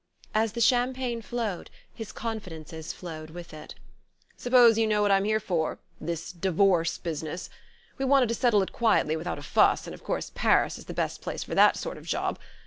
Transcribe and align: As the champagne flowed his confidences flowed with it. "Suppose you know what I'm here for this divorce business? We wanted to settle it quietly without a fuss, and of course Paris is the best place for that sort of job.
As 0.33 0.53
the 0.53 0.61
champagne 0.61 1.21
flowed 1.21 1.69
his 1.93 2.11
confidences 2.11 2.91
flowed 2.91 3.29
with 3.29 3.53
it. 3.53 3.75
"Suppose 4.35 4.75
you 4.75 4.87
know 4.87 5.03
what 5.03 5.11
I'm 5.11 5.25
here 5.25 5.39
for 5.39 5.77
this 5.99 6.31
divorce 6.31 6.97
business? 6.97 7.51
We 7.99 8.05
wanted 8.05 8.29
to 8.29 8.33
settle 8.33 8.63
it 8.63 8.73
quietly 8.73 9.15
without 9.15 9.37
a 9.37 9.43
fuss, 9.43 9.85
and 9.85 9.93
of 9.93 10.03
course 10.03 10.31
Paris 10.33 10.79
is 10.79 10.85
the 10.85 10.95
best 10.95 11.21
place 11.21 11.43
for 11.43 11.53
that 11.53 11.77
sort 11.77 11.99
of 11.99 12.07
job. 12.07 12.39